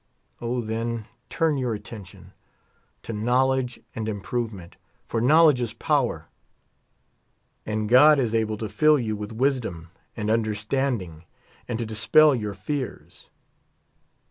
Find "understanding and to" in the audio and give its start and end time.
10.31-11.85